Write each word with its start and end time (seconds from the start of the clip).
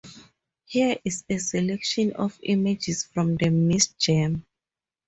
Here 0.65 0.97
is 1.05 1.25
a 1.29 1.37
selection 1.37 2.13
of 2.13 2.39
images 2.41 3.03
from 3.03 3.35
the 3.37 3.51
Ms. 3.51 3.89
Germ. 3.99 4.43